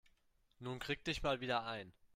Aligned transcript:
Nun 0.59 0.79
krieg 0.79 1.03
dich 1.05 1.21
mal 1.21 1.41
wieder 1.41 1.63
ein. 1.67 1.93